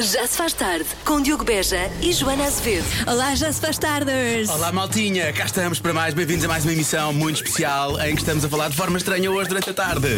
[0.00, 2.84] Já se faz tarde com Diogo Beja e Joana Azevedo.
[3.06, 4.48] Olá, já se faz tardes.
[4.48, 6.12] Olá, maltinha, cá estamos para mais.
[6.14, 9.30] Bem-vindos a mais uma emissão muito especial em que estamos a falar de forma estranha
[9.30, 10.08] hoje durante a tarde.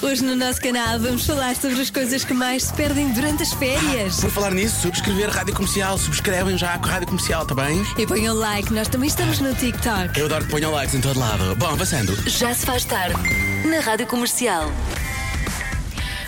[0.00, 3.52] Hoje no nosso canal vamos falar sobre as coisas que mais se perdem durante as
[3.52, 4.20] férias.
[4.20, 7.84] Por falar nisso, subscrever Rádio Comercial, subscrevem já com a Rádio Comercial, tá bem?
[7.98, 10.16] E ponham like, nós também estamos no TikTok.
[10.18, 11.56] Eu adoro que ponham likes em todo lado.
[11.56, 12.14] Bom, avançando.
[12.30, 13.16] Já se faz tarde
[13.66, 14.70] na Rádio Comercial.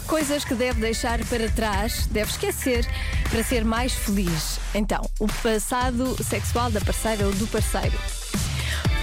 [0.06, 2.86] Coisas que deve deixar para trás, deve esquecer,
[3.28, 4.60] para ser mais feliz.
[4.72, 7.98] Então, o passado sexual da parceira ou do parceiro.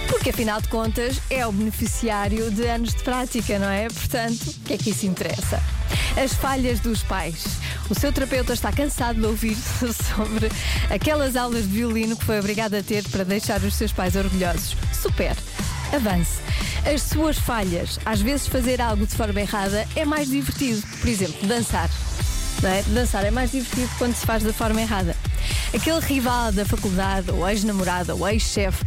[0.08, 3.88] Porque afinal de contas é o beneficiário de anos de prática, não é?
[3.88, 5.62] Portanto, o que é que isso interessa?
[6.22, 7.44] As falhas dos pais.
[7.90, 9.56] O seu terapeuta está cansado de ouvir
[10.16, 10.50] sobre
[10.88, 14.76] aquelas aulas de violino que foi obrigado a ter para deixar os seus pais orgulhosos.
[14.92, 15.36] Super!
[15.92, 16.40] Avance.
[16.84, 20.82] As suas falhas, às vezes fazer algo de forma errada é mais divertido.
[21.00, 21.88] Por exemplo, dançar.
[22.62, 22.82] É?
[22.94, 25.16] Dançar é mais divertido quando se faz da forma errada.
[25.74, 28.84] Aquele rival da faculdade, ou ex-namorada, ou ex-chefe,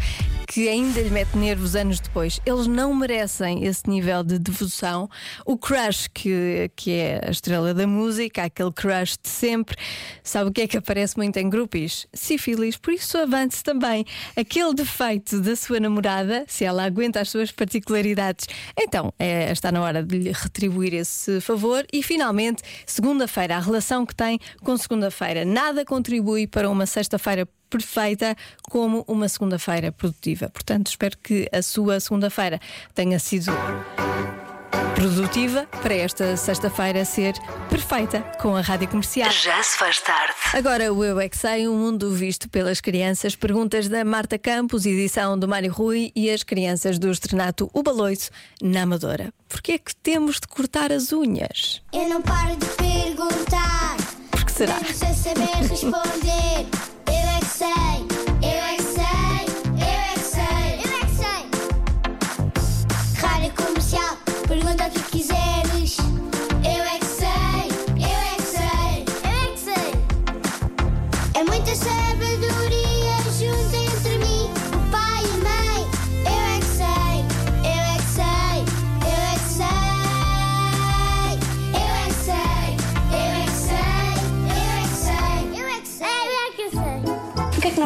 [0.58, 5.08] que ainda lhe mete nervos anos depois, eles não merecem esse nível de devoção.
[5.46, 9.78] O crush, que, que é a estrela da música, aquele crush de sempre,
[10.24, 12.08] sabe o que é que aparece muito em grupos?
[12.12, 14.04] Sífilis, por isso avance também.
[14.36, 19.84] Aquele defeito da sua namorada, se ela aguenta as suas particularidades, então é, está na
[19.84, 21.86] hora de lhe retribuir esse favor.
[21.94, 25.46] E finalmente, segunda-feira, a relação que tem com segunda-feira.
[25.46, 30.50] Nada contribui para uma sexta-feira perfeita como uma segunda-feira produtiva.
[30.50, 32.60] Portanto, espero que a sua segunda-feira
[32.94, 33.52] tenha sido
[34.98, 37.36] produtiva para esta sexta-feira ser
[37.70, 39.30] perfeita com a rádio comercial.
[39.30, 40.34] Já se faz tarde.
[40.54, 43.36] Agora o Eu é que Sei, um mundo visto pelas crianças.
[43.36, 48.32] Perguntas da Marta Campos, edição do Mário Rui e as crianças do estrenato O Baloiço,
[48.60, 49.32] na Amadora.
[49.48, 51.84] Porquê é que temos de cortar as unhas?
[51.94, 53.98] Eu não paro de perguntar.
[54.32, 54.80] Por que será?
[54.80, 56.87] Mesmo sem saber responder.
[57.60, 57.97] Eu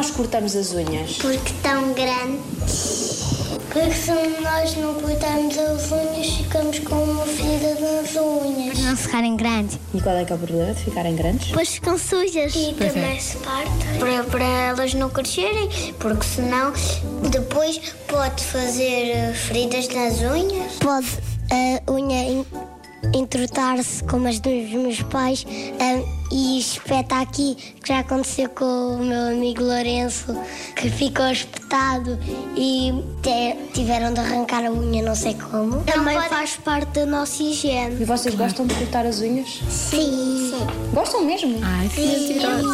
[0.02, 1.16] nós cortamos as unhas?
[1.18, 3.22] Porque estão grandes.
[3.70, 8.78] Porque se nós não cortarmos as unhas, ficamos com uma ferida nas unhas.
[8.80, 9.78] Não ficarem grandes.
[9.94, 11.46] E qual é que é o problema de ficarem grandes?
[11.46, 12.52] Depois ficam sujas.
[12.56, 13.98] E também se partem.
[14.00, 15.68] Para, para elas não crescerem,
[16.00, 16.72] porque senão
[17.30, 20.72] depois pode fazer eh, feridas nas unhas.
[20.80, 21.06] Pode
[21.52, 22.44] a unha
[23.14, 25.44] entrotar-se como as dos meus pais
[26.34, 30.34] e espeta aqui, que já aconteceu com o meu amigo Lourenço,
[30.74, 32.18] que ficou espetado
[32.56, 32.90] e
[33.20, 35.82] te- tiveram de arrancar a unha, não sei como.
[35.84, 38.00] Também faz parte da nossa higiene.
[38.00, 39.60] E vocês gostam de cortar as unhas?
[39.68, 40.52] Sim.
[40.94, 41.58] Gostam mesmo?
[41.62, 42.70] Ai, que mentiroso.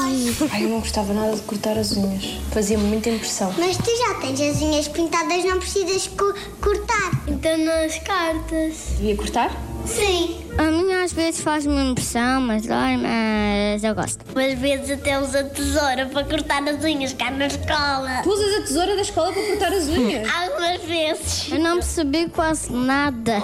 [0.53, 2.25] Ai, eu não gostava nada de cortar as unhas.
[2.53, 3.53] Fazia-me muita impressão.
[3.59, 7.11] Mas tu já tens as unhas pintadas, não precisas co- cortar.
[7.27, 8.75] Então nas cartas.
[8.99, 9.51] Devia cortar?
[9.89, 10.45] Sim.
[10.59, 14.25] A minha às vezes faz-me impressão, mas dói, mas eu gosto.
[14.37, 18.23] Às vezes até uso a tesoura para cortar as unhas cá na escola.
[18.25, 20.29] Tu usas a tesoura da escola para cortar as unhas?
[20.35, 21.53] Algumas vezes.
[21.53, 23.41] Eu não percebi quase nada.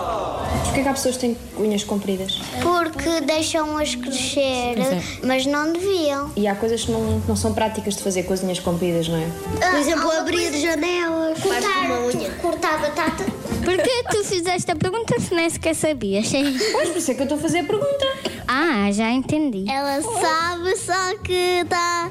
[0.65, 2.41] Porquê que há pessoas que têm unhas compridas?
[2.61, 4.75] Porque deixam-as crescer,
[5.23, 6.33] mas não deviam.
[6.37, 9.19] E há coisas que não, não são práticas de fazer com as unhas compridas, não
[9.19, 9.27] é?
[9.71, 11.39] Por exemplo, abrir janelas.
[11.41, 12.31] Cortar uma unha.
[12.43, 13.25] Cortar batata.
[13.65, 16.31] Por que tu fizeste a pergunta se nem sequer sabias?
[16.73, 18.07] Pois, por isso é que eu estou a fazer a pergunta.
[18.47, 19.65] Ah, já entendi.
[19.69, 22.11] Ela sabe, só que está.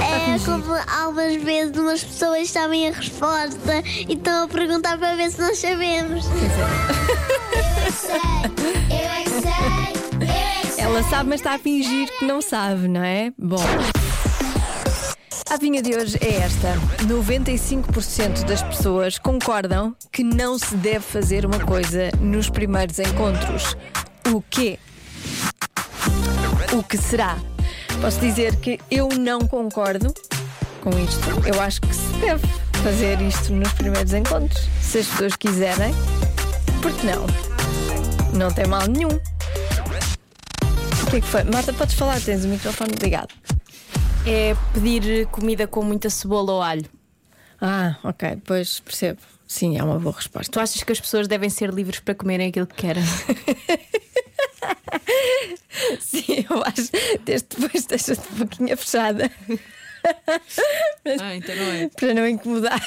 [0.00, 0.64] É como
[1.00, 5.58] algumas vezes umas pessoas sabem a resposta e estão a perguntar para ver se nós
[5.58, 6.24] sabemos.
[6.26, 6.40] Eu
[7.62, 8.16] é que sei,
[8.90, 10.84] eu é que sei.
[10.84, 13.32] Ela sabe, mas está a fingir que não sabe, não é?
[13.38, 13.60] Bom.
[15.50, 16.76] A vinha de hoje é esta:
[17.08, 23.76] 95% das pessoas concordam que não se deve fazer uma coisa nos primeiros encontros.
[24.32, 24.78] O quê?
[26.72, 27.36] O que será?
[28.00, 30.14] Posso dizer que eu não concordo
[30.82, 31.28] com isto.
[31.44, 32.46] Eu acho que se deve
[32.84, 34.68] fazer isto nos primeiros encontros.
[34.80, 35.92] Se as pessoas quiserem,
[36.80, 37.26] por que não?
[38.38, 39.18] Não tem mal nenhum.
[41.02, 41.42] O que é que foi?
[41.42, 42.20] Marta, podes falar?
[42.20, 43.34] Tens o microfone ligado.
[44.26, 46.84] É pedir comida com muita cebola ou alho.
[47.60, 49.20] Ah, ok, pois percebo.
[49.46, 50.52] Sim, é uma boa resposta.
[50.52, 53.02] Tu achas que as pessoas devem ser livres para comerem aquilo que querem?
[56.00, 56.90] Sim, eu acho.
[57.24, 59.30] Desde depois deixa-te um pouquinho fechada.
[61.20, 61.88] Ah, então não é.
[61.96, 62.80] para não incomodar.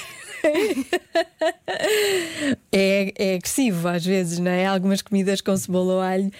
[2.71, 4.65] É, é agressivo às vezes, não é?
[4.65, 6.31] Algumas comidas com cebola ou alho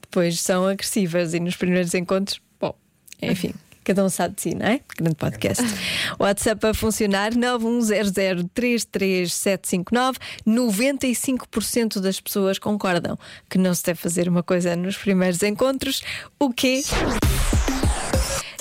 [0.00, 2.74] depois são agressivas e nos primeiros encontros, bom,
[3.20, 3.54] enfim.
[3.84, 4.80] Cada um sabe de si, não é?
[4.96, 5.64] Grande podcast.
[6.18, 10.16] WhatsApp a funcionar 910033759.
[10.46, 13.18] 95% das pessoas concordam
[13.48, 16.02] que não se deve fazer uma coisa nos primeiros encontros.
[16.38, 16.82] O quê?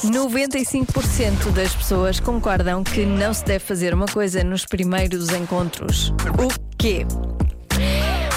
[0.04, 6.10] 95% das pessoas concordam que não se deve fazer uma coisa nos primeiros encontros.
[6.10, 7.06] O quê?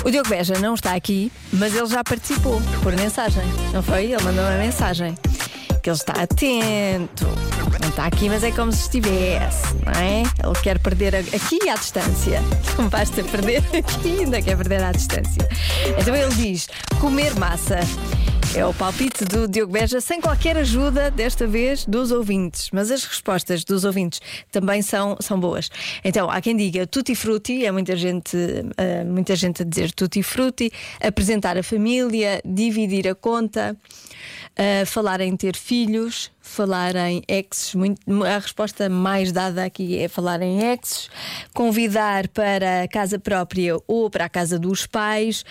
[0.05, 3.43] O Diogo Beja não está aqui, mas ele já participou por mensagem,
[3.73, 4.13] não foi?
[4.13, 5.15] Ele mandou uma mensagem
[5.85, 7.27] que ele está atento.
[7.79, 10.23] Não está aqui, mas é como se estivesse, não é?
[10.23, 12.41] Ele quer perder aqui à distância.
[12.79, 15.47] Não basta perder aqui, ainda quer perder à distância.
[15.99, 17.81] Então ele diz: comer massa.
[18.57, 22.71] É o palpite do Diogo Beja, sem qualquer ajuda, desta vez, dos ouvintes.
[22.73, 24.21] Mas as respostas dos ouvintes
[24.53, 25.69] também são, são boas.
[26.05, 28.37] Então, há quem diga tutti frutti, é muita gente,
[28.77, 30.71] ah, muita gente a dizer tutti frutti,
[31.01, 33.77] apresentar a família, dividir a conta,
[34.57, 37.75] ah, falar em ter filhos, falar em exes.
[37.75, 41.11] Muito, a resposta mais dada aqui é falar em exes,
[41.53, 45.45] convidar para a casa própria ou para a casa dos pais.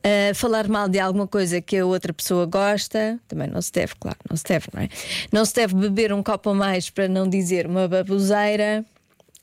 [0.00, 3.94] Uh, falar mal de alguma coisa que a outra pessoa gosta, também não se deve,
[4.00, 4.88] claro, não se deve, não é?
[5.30, 8.84] Não se deve beber um copo a mais para não dizer uma baboseira.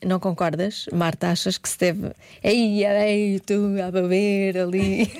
[0.04, 1.30] Não concordas, Marta?
[1.30, 2.12] Achas que se deve.
[2.44, 5.12] Ei, ei, tu a beber ali.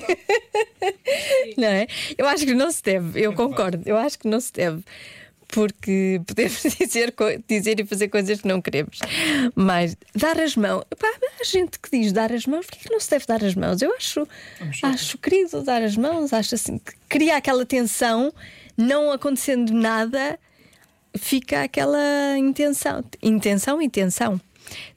[1.56, 1.86] não é?
[2.16, 4.82] Eu acho que não se deve, eu concordo, eu acho que não se deve.
[5.48, 7.14] Porque podemos dizer,
[7.48, 9.00] dizer e fazer coisas que não queremos.
[9.54, 10.84] Mas dar as mãos.
[10.98, 11.08] Pá,
[11.40, 13.80] há gente que diz dar as mãos, porquê que não se deve dar as mãos?
[13.80, 14.28] Eu acho,
[14.82, 18.32] acho querido dar as mãos, acho assim que cria aquela tensão,
[18.76, 20.38] não acontecendo nada,
[21.16, 23.04] fica aquela intenção.
[23.22, 24.40] Intenção e tensão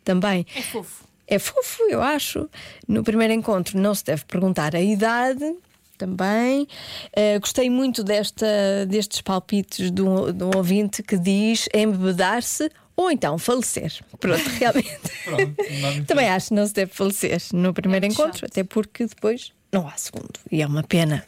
[0.04, 0.46] também.
[0.56, 1.06] É fofo.
[1.28, 2.50] É fofo, eu acho.
[2.88, 5.56] No primeiro encontro não se deve perguntar a idade.
[6.02, 6.68] Também
[7.14, 8.46] Eh, gostei muito desta,
[8.88, 13.94] destes palpites do, do ouvinte que diz embebedar-se ou então falecer.
[14.20, 16.06] Pronto, realmente.
[16.08, 19.94] Também acho que não se deve falecer no primeiro encontro, até porque depois não há
[19.96, 20.34] segundo.
[20.52, 21.24] E é uma pena.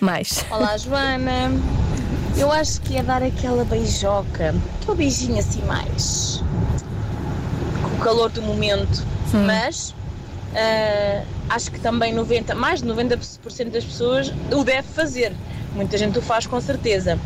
[0.00, 0.44] Mas.
[0.50, 1.50] Olá, Joana.
[2.36, 6.42] Eu acho que é dar aquela beijoca, aquele beijinho assim mais
[7.82, 9.04] com o calor do momento,
[9.46, 9.94] mas
[10.54, 15.32] ah, acho que também 90, mais de 90% das pessoas o deve fazer.
[15.74, 17.18] Muita gente o faz com certeza.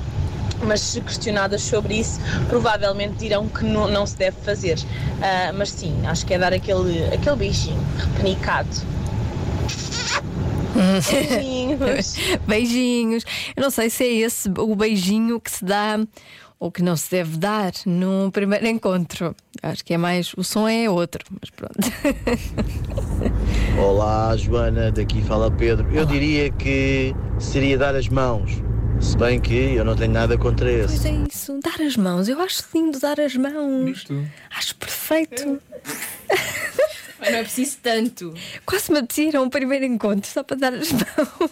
[0.63, 4.77] Mas se questionadas sobre isso, provavelmente dirão que não, não se deve fazer.
[5.23, 8.69] Ah, mas sim, acho que é dar aquele, aquele beijinho repenicado.
[10.79, 12.15] Beijinhos.
[12.47, 13.25] Beijinhos.
[13.57, 15.99] Eu não sei se é esse o beijinho que se dá
[16.61, 19.35] ou que não se deve dar num primeiro encontro.
[19.63, 20.33] Acho que é mais.
[20.37, 21.77] O som é outro, mas pronto.
[23.81, 25.89] Olá, Joana, daqui fala Pedro.
[25.93, 28.51] Eu diria que seria dar as mãos,
[29.01, 31.09] se bem que eu não tenho nada contra Pois esse.
[31.09, 32.29] é isso, dar as mãos.
[32.29, 34.07] Eu acho lindo dar as mãos.
[34.57, 35.61] Acho perfeito.
[37.21, 38.35] Mas não é preciso tanto.
[38.65, 41.05] Quase me apetecia ir a um primeiro encontro só para dar as mãos.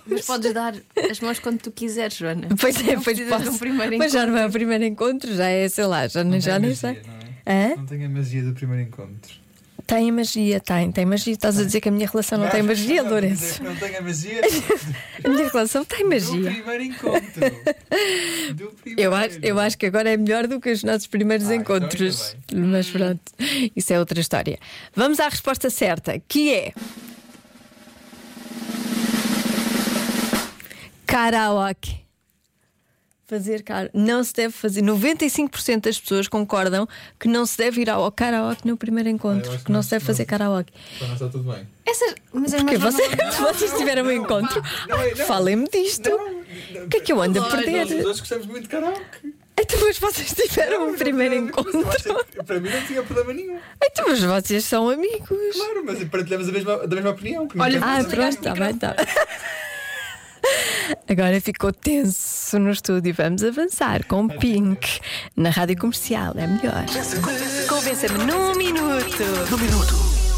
[0.07, 0.75] Mas podes dar
[1.11, 2.49] as mãos quando tu quiseres, Joana.
[2.61, 3.51] Pois é, Não pois posso.
[3.51, 4.35] um primeiro Mas já encontro.
[4.37, 7.01] não é o primeiro encontro, já é, sei lá, já, nem- já nem sei.
[7.45, 7.73] é?
[7.73, 7.77] Hã?
[7.77, 9.46] Não tenho a magia do primeiro encontro.
[9.87, 11.33] Tem magia, tem, tem magia.
[11.33, 13.63] Estás a dizer que a minha relação não tem magia, Não, Lourenço?
[13.63, 14.41] Não tenho a magia
[15.25, 16.51] A minha relação tem do magia.
[16.51, 17.41] primeiro encontro.
[18.55, 19.01] Do primeiro.
[19.01, 21.77] Eu acho, eu acho que agora é melhor do que os nossos primeiros Ah, então
[21.77, 22.37] encontros.
[22.53, 23.21] Mas pronto,
[23.77, 24.59] isso é outra história.
[24.95, 26.73] Vamos à resposta certa, que é.
[31.07, 32.06] Karaoke.
[33.29, 33.91] Fazer karaoke.
[33.93, 34.83] Não se deve fazer.
[34.83, 36.87] 95% das pessoas concordam
[37.19, 39.51] que não se deve ir ao karaoke no primeiro encontro.
[39.51, 40.73] que que não não- se deve não- fazer karaoke.
[40.95, 41.67] Então não está tudo bem.
[41.85, 44.63] Essas, mas as Porque mãos você, não- se vocês tiveram um encontro,
[45.27, 46.09] falem-me disto.
[46.85, 48.03] O que é que eu ando a Nós perder?
[48.03, 49.35] dois gostamos muito de karaoke.
[49.59, 51.73] Então, mas vocês tiveram um primeiro encontro.
[52.31, 53.59] que Para mim não tinha problema nenhum.
[53.83, 55.29] Então, mas vocês são amigos.
[55.57, 57.49] Claro, mas partilhamos a mesma, da mesma opinião.
[57.49, 58.95] que Olha, Ah, Vamos pronto, está bem, está.
[61.09, 63.15] Agora ficou tenso no estúdio.
[63.15, 65.01] Vamos avançar com Pink
[65.37, 66.35] na rádio comercial.
[66.37, 66.85] É melhor.
[67.69, 69.23] Convença-me num minuto.
[69.51, 69.95] Num minuto.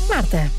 [0.09, 0.51] Marta,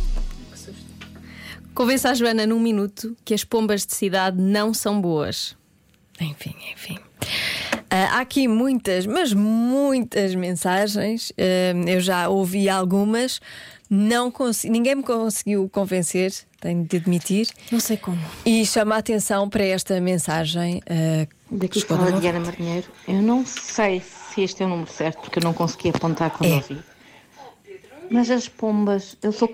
[1.73, 5.55] Convença a Joana num minuto que as pombas de cidade não são boas.
[6.19, 6.99] enfim, enfim.
[7.89, 11.31] Ah, há aqui muitas, mas muitas mensagens.
[11.37, 13.39] Ah, eu já ouvi algumas.
[13.89, 16.31] Não consi- ninguém me conseguiu convencer,
[16.61, 17.47] tenho de admitir.
[17.71, 18.19] Não sei como.
[18.45, 20.81] E chama a atenção para esta mensagem.
[20.87, 22.21] ah, Daqui fala de novo.
[22.21, 22.87] Diana Marinheiro.
[23.07, 26.51] Eu não sei se este é o número certo, porque eu não consegui apontar quando
[26.51, 26.55] É.
[26.57, 26.79] ouvi.
[28.11, 29.49] Mas as pombas, eu sou.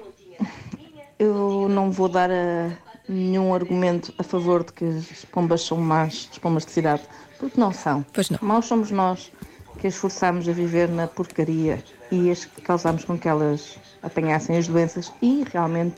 [1.18, 2.72] Eu não vou dar a-
[3.08, 7.04] nenhum argumento a favor de que as pombas são más, as pombas de cidade,
[7.39, 8.06] porque não são.
[8.12, 8.39] Pois não.
[8.42, 9.32] Maus somos nós
[9.80, 11.82] que as forçamos a viver na porcaria
[12.12, 15.96] e as que causamos com que elas apanhassem as doenças e realmente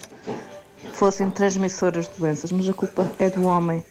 [0.94, 2.52] fossem transmissoras de doenças.
[2.52, 3.84] Mas a culpa é do homem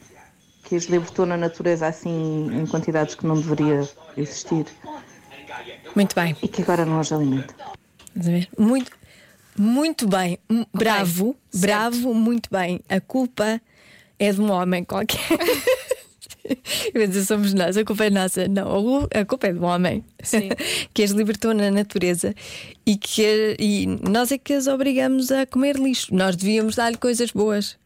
[0.65, 4.67] que as libertou na natureza assim em quantidades que não deveria existir
[5.95, 6.37] Muito bem.
[6.43, 7.55] e que agora não as alimenta.
[8.59, 8.91] Muito,
[9.57, 10.39] muito bem.
[10.73, 12.81] Bravo, bravo, muito bem.
[12.89, 13.61] A culpa
[14.19, 15.21] é de um homem qualquer.
[16.95, 18.49] Eu ia dizer, somos nós, a culpa é nossa.
[18.49, 20.49] Não, a culpa é de um homem Sim.
[20.95, 22.35] que as libertou na natureza
[22.85, 26.15] e que e nós é que as obrigamos a comer lixo.
[26.15, 27.77] Nós devíamos dar-lhe coisas boas.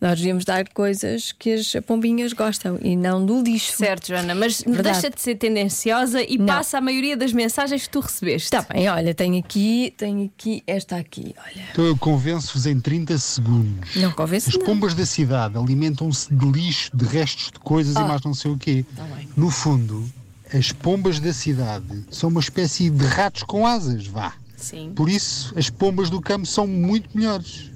[0.00, 3.72] Nós devíamos dar coisas que as pombinhas gostam e não do lixo.
[3.76, 4.92] Certo, Joana, mas Verdade.
[4.92, 6.46] deixa de ser tendenciosa e Não.
[6.46, 8.44] passa a maioria das mensagens que tu recebeste.
[8.46, 11.64] Está bem, olha, tenho aqui, tenho aqui, esta aqui, olha.
[11.72, 13.96] Então eu convenço-vos em 30 segundos.
[13.96, 14.66] Não convence As não.
[14.66, 18.02] pombas da cidade alimentam-se de lixo, de restos de coisas Ah.
[18.02, 18.84] e mais não sei o quê.
[18.94, 19.04] Tá
[19.36, 20.08] No fundo,
[20.54, 24.32] as pombas da cidade são uma espécie de ratos com asas, vá.
[24.56, 24.92] Sim.
[24.94, 27.70] Por isso, as pombas do campo são muito melhores.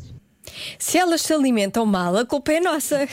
[0.78, 3.08] Se elas se alimentam mal, a culpa é nossa.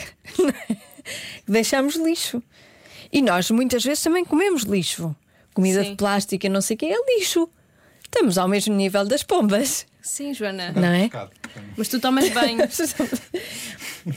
[1.46, 2.42] Deixamos lixo.
[3.12, 5.14] E nós muitas vezes também comemos lixo.
[5.54, 5.90] Comida Sim.
[5.90, 7.48] de plástico e não sei o que é lixo.
[8.04, 10.72] Estamos ao mesmo nível das pombas, Sim, Joana.
[10.72, 11.08] não é?
[11.76, 12.58] Mas tu tomas banho.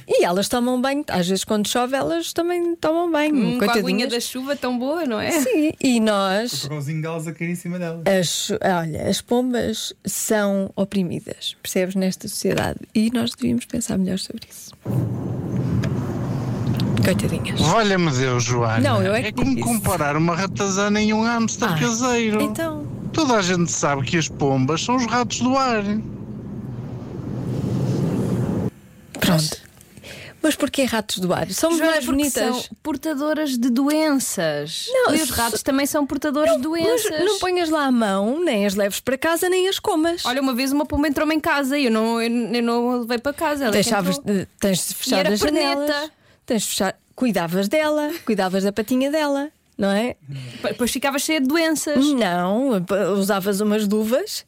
[0.07, 3.35] E elas tomam banho, às vezes quando chove, elas também tomam banho.
[3.35, 5.31] Hum, com a aguinha da chuva tão boa, não é?
[5.31, 6.67] Sim, e nós.
[6.67, 8.01] Com os engalos a cair em cima dela.
[8.05, 12.79] As, olha, as pombas são oprimidas, percebes, nesta sociedade.
[12.95, 14.71] E nós devíamos pensar melhor sobre isso.
[17.03, 17.59] Coitadinhas.
[17.61, 18.79] Olha-me Deus, Joana.
[18.79, 19.77] Não, eu é que é como digo isso.
[19.81, 22.41] comparar uma ratazana e um hamster Ah, caseiro.
[22.41, 25.83] Então, Toda a gente sabe que as pombas são os ratos do ar.
[29.19, 29.63] pronto.
[30.43, 31.49] Mas porquê ratos do ar?
[31.51, 32.33] Somos Joana, mais bonitas.
[32.33, 34.87] são portadoras de doenças.
[34.91, 37.23] Não, e os se- ratos também são portadores de doenças.
[37.23, 40.25] Não ponhas lá a mão, nem as leves para casa, nem as comas.
[40.25, 42.95] Olha, uma vez uma pomba entrou-me em casa e eu não, eu, eu não a
[42.97, 43.71] levei para casa.
[43.71, 44.19] Deixavas,
[44.59, 45.89] tens de fechar as janelas.
[45.89, 46.11] perneta.
[46.45, 46.97] Tens de fechar.
[47.15, 50.15] Cuidavas dela, cuidavas da patinha dela, não é?
[50.63, 52.03] Depois ficava cheia de doenças.
[52.07, 52.71] Não,
[53.17, 54.43] usavas umas luvas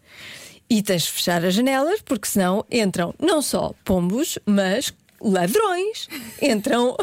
[0.67, 4.91] e tens de fechar as janelas, porque senão entram não só pombos, mas
[5.31, 6.07] ladrões.
[6.41, 6.95] Entram.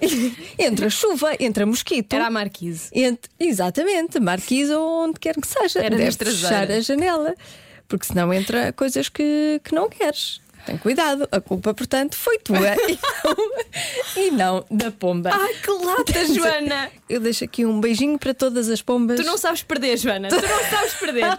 [0.58, 2.12] entra chuva, entra mosquito.
[2.12, 2.88] Era a marquise.
[2.92, 5.80] Ent- exatamente, marquise ou onde quer que seja.
[5.80, 6.40] Era traseiras.
[6.40, 7.34] fechar a janela,
[7.88, 10.40] porque senão entra coisas que, que não queres.
[10.66, 12.58] Tem cuidado, a culpa, portanto, foi tua
[12.88, 15.30] e não, e não da pomba.
[15.32, 16.90] Ai, que lata, Joana!
[17.08, 19.20] Eu deixo aqui um beijinho para todas as pombas.
[19.20, 20.28] Tu não sabes perder, Joana.
[20.28, 21.38] Tu não sabes perder.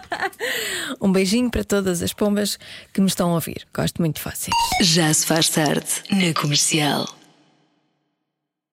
[1.00, 2.58] Um beijinho para todas as pombas
[2.92, 3.66] que me estão a ouvir.
[3.74, 4.56] Gosto muito de vocês.
[4.80, 7.17] Já se faz tarde na comercial.